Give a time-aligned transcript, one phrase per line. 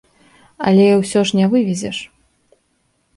[0.69, 1.97] Але ўсё ж не вывезеш.